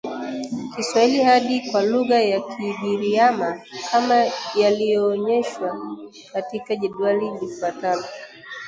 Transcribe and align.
Kiswahili 0.75 1.23
hadi 1.23 1.71
kwa 1.71 1.81
lugha 1.81 2.21
ya 2.21 2.41
Kigiriama 2.41 3.61
kama 3.91 4.25
yalivyoonyeshwa 4.55 5.97
katika 6.33 6.75
jedwali 6.75 7.29
lifuatalo 7.41 8.03